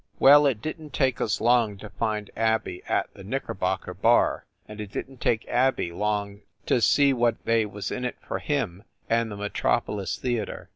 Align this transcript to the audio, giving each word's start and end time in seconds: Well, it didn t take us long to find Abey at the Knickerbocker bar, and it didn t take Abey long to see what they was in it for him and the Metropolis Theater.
Well, 0.17 0.47
it 0.47 0.63
didn 0.63 0.89
t 0.89 0.97
take 0.97 1.21
us 1.21 1.39
long 1.39 1.77
to 1.77 1.91
find 1.91 2.31
Abey 2.35 2.81
at 2.87 3.13
the 3.13 3.23
Knickerbocker 3.23 3.93
bar, 3.93 4.45
and 4.67 4.81
it 4.81 4.91
didn 4.91 5.17
t 5.17 5.21
take 5.23 5.47
Abey 5.47 5.91
long 5.91 6.41
to 6.65 6.81
see 6.81 7.13
what 7.13 7.45
they 7.45 7.67
was 7.67 7.91
in 7.91 8.03
it 8.03 8.17
for 8.19 8.39
him 8.39 8.81
and 9.11 9.29
the 9.31 9.37
Metropolis 9.37 10.17
Theater. 10.17 10.69